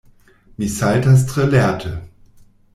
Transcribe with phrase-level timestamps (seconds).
[0.61, 1.95] Mi saltas tre lerte.